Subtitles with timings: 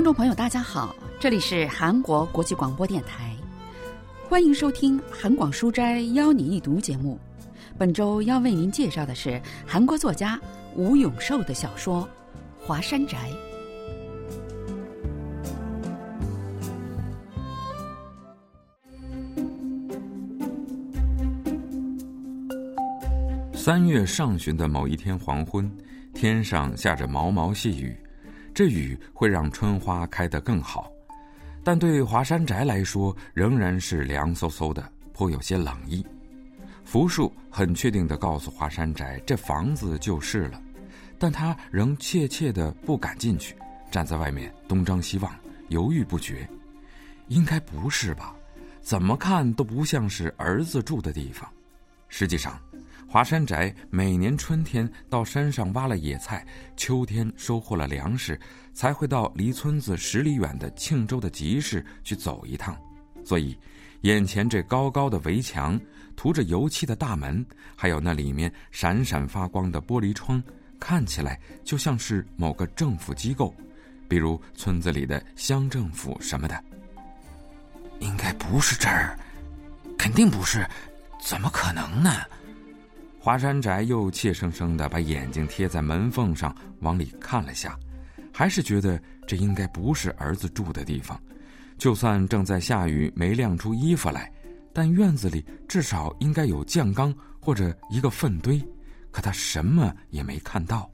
[0.00, 3.36] 听众朋友，大家好，这里是韩国国际广播电台，
[4.30, 7.20] 欢迎收听韩广书斋邀你一读节目。
[7.76, 10.40] 本周要为您介绍的是韩国作家
[10.74, 12.08] 吴永寿的小说
[12.66, 13.18] 《华山宅》。
[23.54, 25.70] 三月上旬的某一天黄昏，
[26.14, 27.94] 天上下着毛毛细雨。
[28.60, 30.92] 这雨会让春花开得更好，
[31.64, 36.04] 但对华山宅来说仍然是凉飕飕的，颇有些冷意。
[36.84, 40.60] 福树很确定地告诉华山宅，这房子就是了，
[41.18, 43.56] 但他仍怯怯地不敢进去，
[43.90, 45.34] 站在外面东张西望，
[45.68, 46.46] 犹豫不决。
[47.28, 48.36] 应该不是吧？
[48.82, 51.50] 怎么看都不像是儿子住的地方。
[52.10, 52.60] 实际上。
[53.12, 58.38] 华山宅每年春天到山上挖了野菜，秋天收获了粮食，
[58.72, 62.80] 才会到离村子十里远的庆州的集市去走一趟。
[63.24, 63.58] 所以，
[64.02, 65.78] 眼前这高高的围墙、
[66.14, 67.44] 涂着油漆的大门，
[67.74, 70.40] 还有那里面闪闪发光的玻璃窗，
[70.78, 73.52] 看起来就像是某个政府机构，
[74.06, 76.62] 比如村子里的乡政府什么的。
[77.98, 79.18] 应该不是这儿，
[79.98, 80.64] 肯定不是，
[81.20, 82.12] 怎么可能呢？
[83.22, 87.78] 华山宅又怯生生的把眼睛贴在门缝上，往里看了下，
[88.32, 91.20] 还是觉得这应该不是儿子住的地方。
[91.76, 94.32] 就算正在下雨，没晾出衣服来，
[94.72, 98.58] 但院子里至少应该有酱缸或者一个粪堆，
[99.10, 100.90] 可他什么也没看到。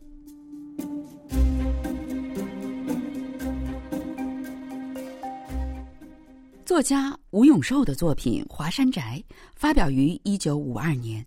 [6.64, 9.22] 作家吴永寿的作品《华山宅》
[9.54, 11.24] 发表于一九五二年。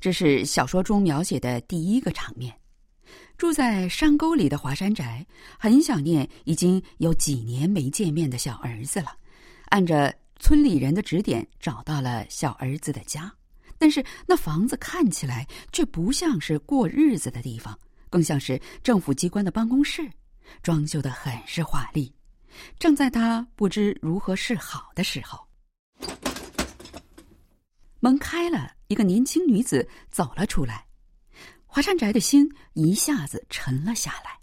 [0.00, 2.54] 这是小说中描写的第一个场面。
[3.36, 5.26] 住在山沟里的华山宅
[5.58, 9.16] 很想念已经有几年没见面的小儿子了，
[9.70, 13.32] 按着村里人的指点找到了小儿子的家，
[13.78, 17.76] 但是那房子看起来却不像是过日子的地方，
[18.10, 20.06] 更像是政府机关的办公室，
[20.62, 22.14] 装修的很是华丽。
[22.78, 25.40] 正在他不知如何是好的时候，
[28.00, 28.74] 门开了。
[28.90, 30.84] 一个年轻女子走了出来，
[31.64, 34.36] 华山宅的心一下子沉了下来。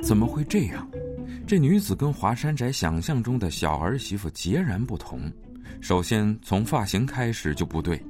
[0.00, 0.88] 怎么会这样？
[1.48, 5.20] 这女子跟华山宅想象中的小儿媳妇截然不同。
[5.80, 8.00] 首先从发型开始就不对，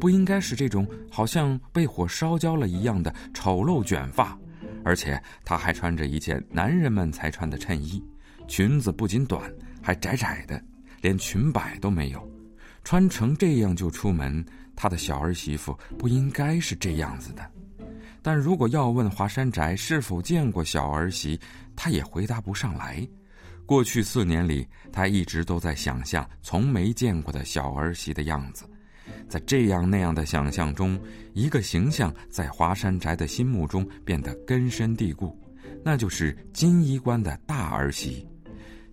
[0.00, 4.34] 不应该是这种好像被火烧焦了一样的丑陋卷发，
[4.82, 8.02] 而且她还穿着一件男人们才穿的衬衣，
[8.48, 9.52] 裙子不仅短。
[9.86, 10.58] 还窄窄的，
[11.02, 12.26] 连裙摆都没有，
[12.84, 14.42] 穿成这样就出门，
[14.74, 17.46] 他的小儿媳妇不应该是这样子的。
[18.22, 21.38] 但如果要问华山宅是否见过小儿媳，
[21.76, 23.06] 他也回答不上来。
[23.66, 28.64] 过去四年里，他一直都在想象从没见过的小儿媳的样子，
[29.28, 30.98] 在这样那样的想象中，
[31.34, 35.38] 一个形象在华山宅的心目中变得根深蒂固，
[35.84, 38.26] 那就是金衣官的大儿媳。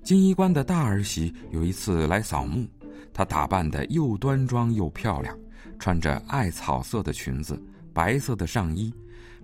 [0.04, 2.68] 金衣官的大儿媳有一次来扫墓，
[3.14, 5.38] 她打扮的又端庄又漂亮，
[5.78, 7.62] 穿着艾草色的裙子，
[7.94, 8.92] 白色的上衣，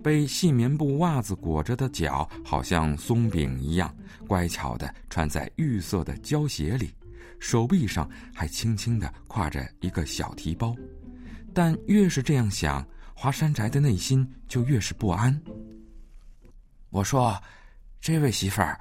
[0.02, 3.94] 被细棉布袜子裹着的脚好像松饼一样，
[4.26, 6.92] 乖巧的穿在玉色的胶鞋里，
[7.38, 10.74] 手臂上还轻轻的挎着一个小提包。
[11.54, 15.40] 但越是这样想，华山宅的内心就越是不安。
[16.90, 17.40] 我说
[18.00, 18.76] ：“这位媳妇儿。”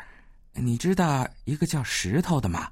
[0.60, 2.70] 你知道一个叫石头的吗？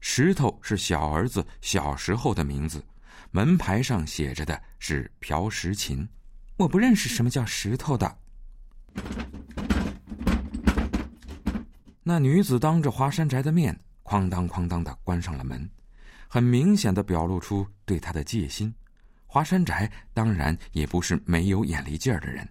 [0.00, 2.84] 石头是小儿子小时候的名字，
[3.30, 6.06] 门牌上写着的是朴实琴。
[6.56, 8.18] 我不认识什么叫石头的。
[12.02, 15.68] 那女子当着华山宅的面，哐当哐当的关上了门，
[16.28, 18.74] 很明显的表露出对他的戒心。
[19.26, 22.46] 华山宅当然也不是没有眼力劲儿的人。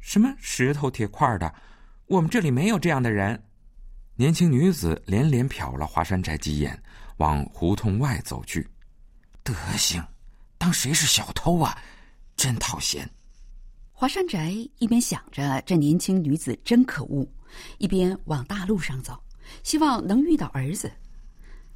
[0.00, 1.52] 什么石头铁块的？
[2.06, 3.42] 我们这里没有这样的人。
[4.14, 6.80] 年轻女子连连瞟了华山宅几眼，
[7.16, 8.68] 往胡同外走去。
[9.42, 10.04] 德行，
[10.58, 11.76] 当谁是小偷啊？
[12.36, 13.08] 真讨嫌！
[13.90, 17.26] 华山宅一边想着这年轻女子真可恶，
[17.78, 19.18] 一边往大路上走，
[19.62, 20.92] 希望能遇到儿子。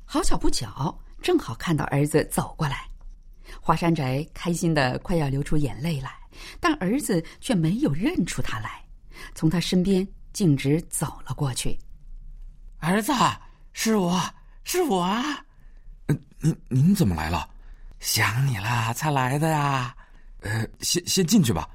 [0.04, 2.86] 好巧不巧，正好看到儿子走过来。
[3.62, 6.12] 华山宅开心的快要流出眼泪来，
[6.60, 8.84] 但儿子却没有认出他来，
[9.34, 11.78] 从他身边径直走了过去。
[12.78, 13.12] 儿子，
[13.72, 14.20] 是我
[14.64, 15.44] 是我啊！
[16.08, 17.48] 嗯，您您怎么来了？
[18.00, 19.94] 想你了才来的呀。
[20.40, 21.68] 呃，先先进去吧。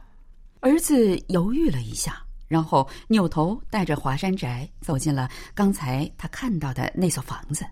[0.61, 7.65] 儿子犹豫了一下，然后扭头带着华山宅走进了刚才他看到的那所房子。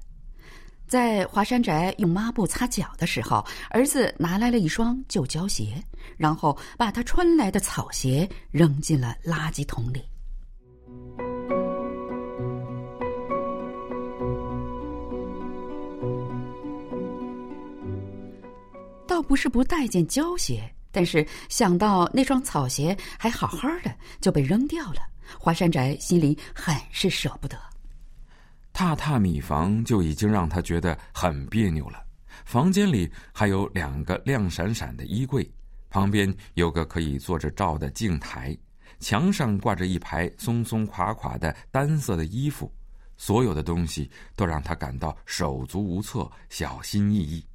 [0.88, 5.82] 在华山宅用抹布擦脚的时候，儿子拿来了一双旧胶鞋，
[6.18, 10.04] 然后把他穿来的草鞋扔进了垃圾桶里。
[19.20, 20.74] 倒不是不待见胶鞋。
[20.92, 25.02] 但是想到那双草鞋还好好的就被扔掉了，
[25.38, 27.60] 华山宅心里很是舍不得。
[28.74, 32.02] 榻榻米房就已经让他觉得很别扭了。
[32.46, 35.52] 房间里还有两个亮闪闪的衣柜，
[35.90, 38.58] 旁边有个可以坐着照的镜台，
[39.00, 42.72] 墙上挂着一排松松垮垮的单色的衣服，
[43.18, 47.46] 所有的东西都让他感到手足无措、小心翼翼。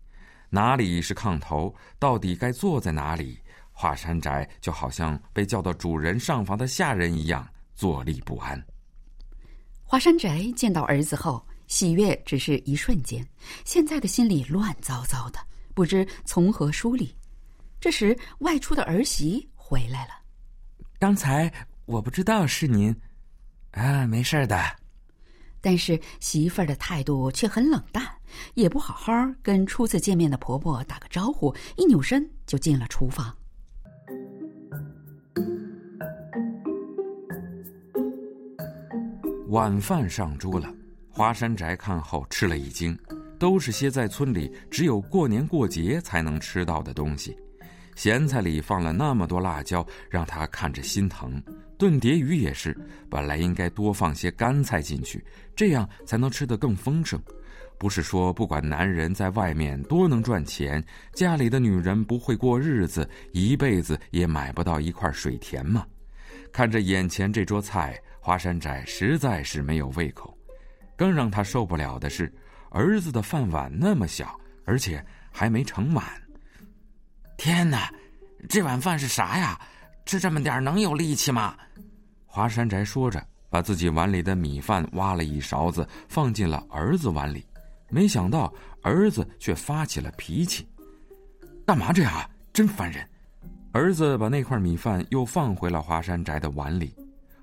[0.54, 1.74] 哪里是炕头？
[1.98, 3.36] 到底该坐在哪里？
[3.72, 8.64] 华山宅就好像被叫到主人上房的下人一样，坐立不安。
[9.82, 13.26] 华山宅见到儿子后，喜悦只是一瞬间，
[13.64, 15.40] 现在的心里乱糟糟的，
[15.74, 17.12] 不知从何梳理。
[17.80, 20.12] 这时，外出的儿媳回来了。
[21.00, 21.52] 刚才
[21.84, 22.94] 我不知道是您，
[23.72, 24.56] 啊，没事的。
[25.64, 28.06] 但是媳妇儿的态度却很冷淡。
[28.54, 29.12] 也不好好
[29.42, 33.34] 跟初次见面的婆婆打个招呼，一扭身就进了厨房。
[39.48, 40.68] 晚饭上桌了，
[41.08, 42.98] 华山宅看后吃了一惊，
[43.38, 47.36] 都是些在村里只有过年过节才能吃到的东西。
[47.94, 51.42] 咸菜里放了那么多辣椒，让他看着心疼。
[51.76, 52.76] 炖蝶鱼也是，
[53.10, 55.24] 本来应该多放些干菜进去，
[55.56, 57.20] 这样才能吃得更丰盛。
[57.76, 60.82] 不是说不管男人在外面多能赚钱，
[61.12, 65.84] 家里的女人不会过日子，一辈子也买不到一块水田吗？
[66.52, 70.36] 看着眼前这桌菜，华山寨实在是没有胃口。
[70.96, 72.32] 更让他受不了的是，
[72.70, 76.04] 儿子的饭碗那么小，而且还没盛满。
[77.36, 77.92] 天哪，
[78.48, 79.60] 这碗饭是啥呀？
[80.06, 81.56] 吃这么点能有力气吗？
[82.26, 87.44] 华山宅说着，把自己碗里的米饭挖了一勺子，放进了儿子碗里。
[87.88, 88.52] 没想到
[88.82, 90.66] 儿子却发起了脾气，
[91.66, 92.30] 干嘛这样？
[92.52, 93.08] 真烦人！
[93.72, 96.94] 儿子把那块米饭又放回了华山宅的碗里。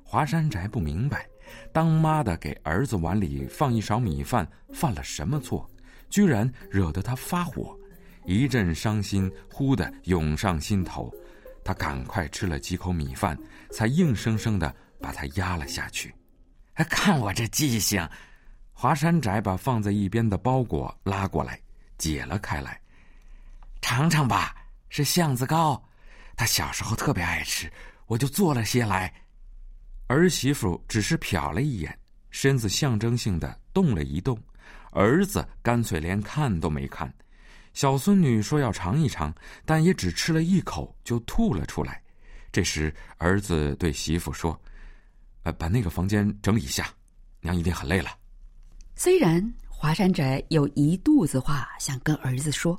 [0.03, 1.25] 华山宅不明白，
[1.73, 5.69] 当妈的给儿子碗里放一勺米饭犯了什么错，
[6.09, 7.77] 居然惹得他发火，
[8.25, 11.13] 一阵伤心忽的涌上心头。
[11.63, 13.37] 他赶快吃了几口米饭，
[13.71, 16.13] 才硬生生的把它压了下去。
[16.89, 18.07] 看我这记性！
[18.73, 21.61] 华山宅把放在一边的包裹拉过来，
[21.99, 22.81] 解了开来，
[23.79, 24.55] 尝尝吧，
[24.89, 25.79] 是巷子糕，
[26.35, 27.71] 他小时候特别爱吃，
[28.07, 29.13] 我就做了些来。
[30.07, 31.95] 儿媳妇只是瞟了一眼，
[32.31, 34.35] 身子象征性的动了一动，
[34.91, 37.13] 儿子干脆连看都没看。
[37.73, 39.33] 小孙女说要尝一尝，
[39.65, 42.01] 但也只吃了一口就吐了出来。
[42.51, 44.59] 这时，儿子对媳妇说
[45.43, 46.93] ：“呃，把那个房间整理一下，
[47.39, 48.09] 娘一定很累了。”
[48.93, 52.77] 虽然华山宅有一肚子话想跟儿子说，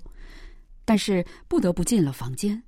[0.84, 2.62] 但是不得不进了房间。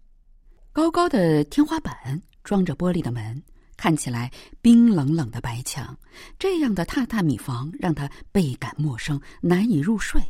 [0.72, 3.40] 高高的天花板，装着玻璃的门，
[3.76, 4.32] 看起来
[4.62, 5.96] 冰冷冷的白墙，
[6.38, 10.20] 这样的榻榻米房让他倍感陌生，难以入睡。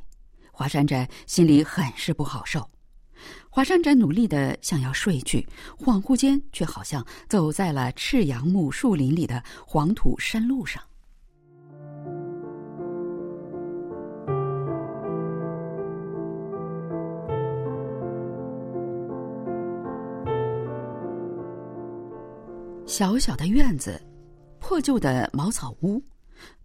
[0.56, 2.64] 华山宅心里很是不好受。
[3.50, 5.44] 华山宅努力的想要睡去，
[5.76, 10.80] 恍惚间却好像走在了赤杨木树林里的黄土山路上。
[22.86, 24.00] 小小的院子，
[24.60, 26.00] 破旧的茅草屋，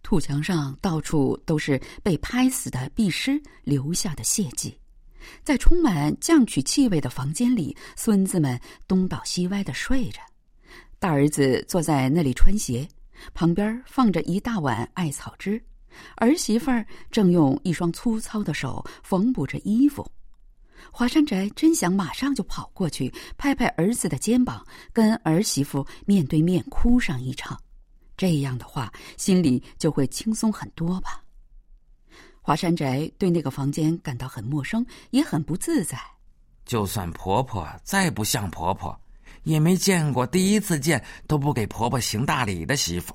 [0.02, 4.76] 土墙上到处都是被拍死的壁尸留下的血迹。
[5.44, 8.58] 在充满酱曲气味的房间里，孙子们
[8.88, 10.20] 东倒西歪的睡着。
[10.98, 12.88] 大儿子坐在那里穿鞋，
[13.34, 15.62] 旁边放着一大碗艾草汁，
[16.16, 20.06] 儿媳妇儿正用一双粗糙的手缝补着衣服。
[20.90, 27.60] 华山宅真想马上就跑过去，拍拍儿子的肩膀，跟儿媳妇面对面哭上一场，
[28.20, 31.24] 这样的话心里就会轻松很多吧。
[32.42, 35.98] 华山宅对那个房间感到很陌生，也很不自在。
[36.66, 38.94] 就算婆婆再不像婆婆，
[39.44, 43.14] 也没见过第一次见都不给婆婆行大礼的媳妇。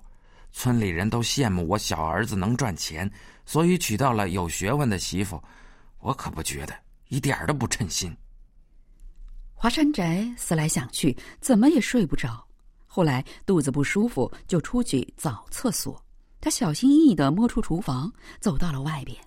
[0.52, 3.08] 村里人都羡慕我小儿子能赚钱，
[3.46, 5.40] 所以娶到了有学问的媳妇。
[6.00, 6.74] 我可不觉得。
[7.10, 8.12] 一点都不称心。
[9.54, 12.45] 华山宅思来想去，怎么也睡不着。
[12.96, 16.02] 后来肚子不舒服，就出去找厕所。
[16.40, 18.10] 他小心翼翼的摸出厨房，
[18.40, 19.20] 走到了外边。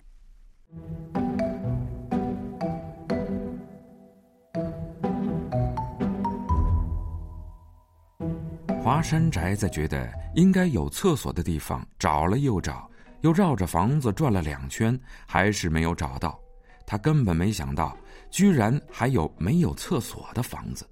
[8.83, 12.89] 华山宅在觉得应该有厕所的地方找了又找，
[13.21, 16.39] 又绕着房子转了两圈，还是没有找到。
[16.87, 17.95] 他根本没想到，
[18.31, 20.89] 居然还有没有厕所的房子。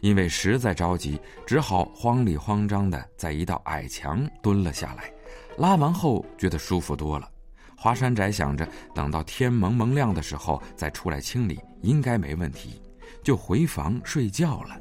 [0.00, 5.12] 因为实在着急，只好慌里慌张的在一道矮墙蹲了下来。
[5.56, 7.28] 拉完后觉得舒服多了。
[7.76, 12.80] 华山宅想着，等到天蒙蒙亮的时候再出来清理，应该没问题，
[13.22, 14.80] 就回房睡觉了。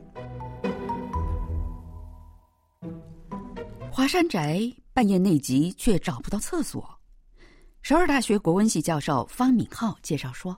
[3.92, 4.62] 华山宅
[4.94, 6.88] 半夜内急，却找不到厕所。
[7.82, 10.58] 首尔大学国文系教授方敏浩介绍说。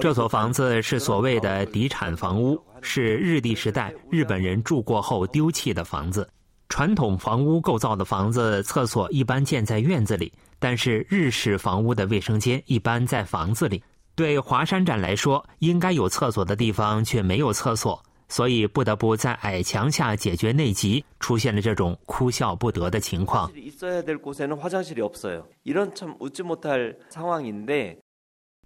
[0.00, 6.28] 这所房子是所谓的地产房屋，是日帝时代日本人住过后丢弃的房子。
[6.68, 13.80] 传统房屋构造的房子，厕所一般建在院子里，但是日式房屋的卫生间一般在房子里。
[14.16, 18.02] 对华山站来说，应该有厕所的地方却没有厕所。
[18.28, 23.50] 所以不得不在矮墙下解决内急，出现了这种哭笑不得的情况。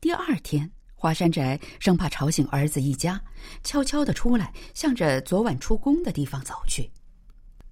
[0.00, 3.20] 第二天，华山宅生怕吵醒儿子一家，
[3.62, 6.90] 悄悄的出来，向着昨晚出宫的地方走去。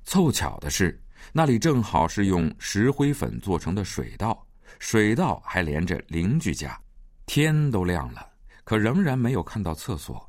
[0.05, 1.01] 凑巧的是，
[1.33, 4.47] 那里正好是用石灰粉做成的水道，
[4.79, 6.79] 水道还连着邻居家。
[7.25, 8.27] 天都亮了，
[8.65, 10.28] 可仍然没有看到厕所。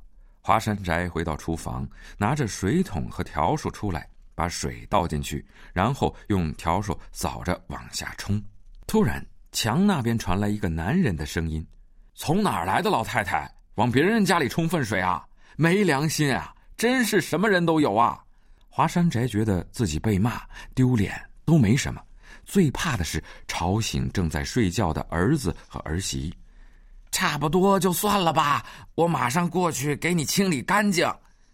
[0.50, 1.88] 华山宅回到厨房，
[2.18, 8.42] 拿着水桶和笤帚出来，把水倒进去，然后用笤帚扫着往下冲。
[8.88, 11.64] 突然，墙那边传来一个男人的声音
[12.18, 15.24] ：“从哪儿来的老太太，往别人家里冲粪水啊？
[15.56, 16.52] 没良心啊！
[16.76, 18.20] 真是什么人都有啊！”
[18.70, 20.42] 华山宅觉得自己被骂
[20.74, 21.14] 丢脸
[21.46, 22.02] 都没什么，
[22.44, 26.34] 最怕的是吵醒正在睡觉的儿子和儿媳。
[27.20, 31.06] 差不多就算了吧，我马上过去给你清理干净。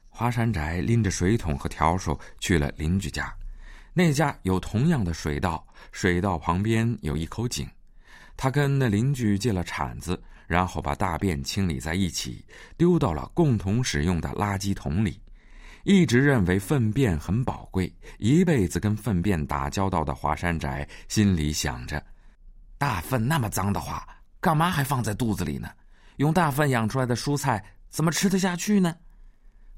[0.10, 3.36] 华山宅拎着水桶和笤帚去了邻居家，
[3.92, 7.68] 那家有同样的水道，水道旁边有一口井。
[8.38, 12.46] 他跟那邻居借了铲子，然后把大便清理在一起，
[12.78, 15.20] 丢到了共同使用的垃圾桶里。
[15.84, 22.00] 一直认为粪便很宝贵，一辈子跟粪便打交道的华山宅心里想着：
[22.78, 24.08] 大粪那么脏的话。
[24.46, 25.68] 干嘛还放在肚子里呢？
[26.18, 28.96] 用大粪养出来的蔬菜怎么吃得下去呢？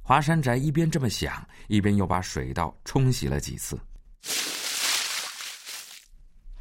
[0.01, 3.79] 华山宅一边这么想，一边又把水稻冲洗了几次。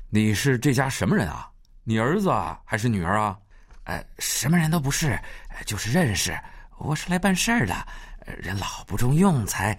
[0.08, 1.50] 你是这家什么人啊？
[1.82, 3.36] 你儿子啊，还是女儿啊？
[3.82, 5.18] 呃，什么人都不是，
[5.66, 6.32] 就是认识。
[6.78, 7.74] 我是来办事儿的，
[8.24, 9.76] 人老不中用才。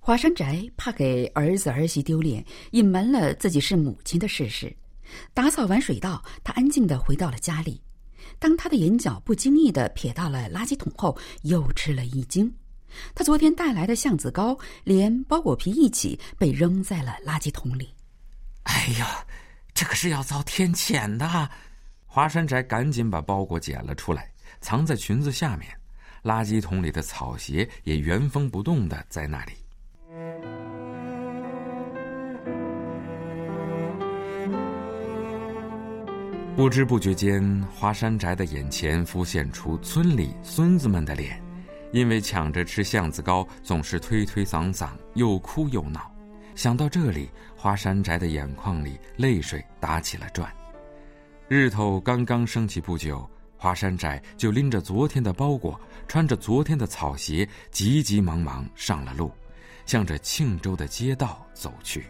[0.00, 4.74] 华山宅怕给儿子儿媳丢脸，隐瞒了自己是母亲的事实。
[5.32, 7.80] 打扫完水道，他安静的回到了家里。
[8.38, 12.52] 当他的眼角不经意的瞥到了垃圾桶后，又吃了一惊。
[13.14, 17.92] 他昨天带来的橡子糕，连包裹皮一起被扔在了垃圾桶里。
[18.64, 19.24] 哎呀，
[19.74, 21.50] 这可是要遭天谴的！
[22.06, 24.30] 华山宅赶紧把包裹捡了出来，
[24.60, 25.68] 藏在裙子下面。
[26.22, 29.52] 垃圾桶里的草鞋也原封不动的在那里。
[36.56, 37.42] 不知不觉间，
[37.74, 41.42] 华山宅的眼前浮现出村里孙子们的脸，
[41.90, 46.08] 因为抢着吃橡子糕，总是推推搡搡，又哭又闹。
[46.54, 50.48] 想到这里，华山宅的眼眶里泪水打起了转。
[51.48, 59.32] 日头刚刚升起不久，华山宅就拎着昨天的包裹，穿着昨天的草鞋，急急忙忙上了路，
[59.86, 62.04] 向着庆州的街道走去。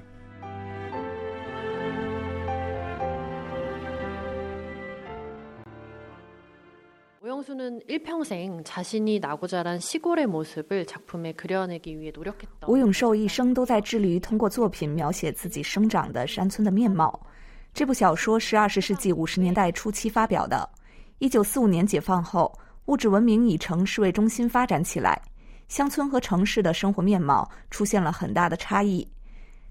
[12.66, 17.20] 吴永寿一生都在致力于通过作品描写自己生长的山村的面貌。
[17.74, 20.66] 这部小说是二十世纪五十年代初期发表的。
[21.18, 22.50] 一九四五年解放后，
[22.86, 25.20] 物质文明以城市为中心发展起来，
[25.68, 29.06] 乡村和城市的生活面貌出现了很大的差异。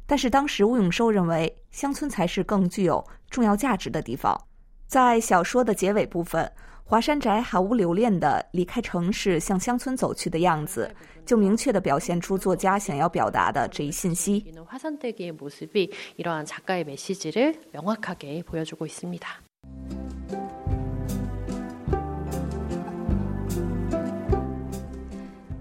[0.06, 4.39] 但是当时吴永寿认为，乡村才是更具有重要价值的地方。
[4.86, 6.48] 在小说的结尾部分。
[6.86, 10.94] 华山宅毫无留恋地离开城市，向乡村走去的样子，
[11.25, 14.46] 就明确地表现出作家想要表达的这一信息。
[14.66, 19.40] 华山宅的모습이이러한작가의메시지를명확하게보여주고있습니 다。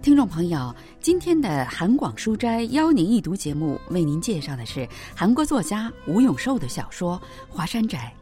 [0.03, 7.17] 听众朋友，今天的韩广书斋邀您一读节目，为您介绍的是韩国作家吴永寿的小说
[7.55, 8.13] 《华山宅》。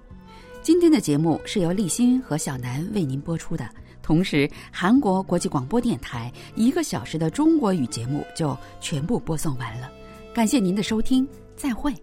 [0.63, 3.67] 今天的节目是由立新和小南为您播出的，
[4.03, 9.91] 同时韩国国际广播电台一个小时的中国语节目就全部播送完了。
[10.35, 11.27] 感谢您的收听，
[11.57, 11.95] 再会。